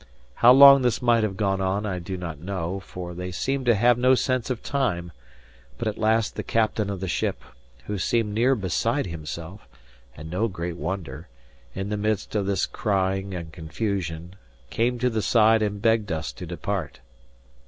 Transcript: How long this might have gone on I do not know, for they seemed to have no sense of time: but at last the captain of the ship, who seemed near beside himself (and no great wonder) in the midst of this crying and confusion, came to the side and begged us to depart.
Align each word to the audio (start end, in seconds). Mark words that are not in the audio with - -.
How 0.33 0.51
long 0.51 0.81
this 0.81 0.99
might 0.99 1.21
have 1.21 1.37
gone 1.37 1.61
on 1.61 1.85
I 1.85 1.99
do 1.99 2.17
not 2.17 2.39
know, 2.39 2.79
for 2.79 3.13
they 3.13 3.29
seemed 3.31 3.67
to 3.67 3.75
have 3.75 3.99
no 3.99 4.15
sense 4.15 4.49
of 4.49 4.63
time: 4.63 5.11
but 5.77 5.87
at 5.87 5.99
last 5.99 6.35
the 6.35 6.41
captain 6.41 6.89
of 6.89 7.01
the 7.01 7.07
ship, 7.07 7.43
who 7.85 7.99
seemed 7.99 8.33
near 8.33 8.55
beside 8.55 9.05
himself 9.05 9.67
(and 10.17 10.31
no 10.31 10.47
great 10.47 10.77
wonder) 10.77 11.27
in 11.75 11.89
the 11.89 11.97
midst 11.97 12.33
of 12.33 12.47
this 12.47 12.65
crying 12.65 13.35
and 13.35 13.53
confusion, 13.53 14.35
came 14.71 14.97
to 14.97 15.09
the 15.11 15.21
side 15.21 15.61
and 15.61 15.83
begged 15.83 16.11
us 16.11 16.31
to 16.33 16.47
depart. 16.47 16.99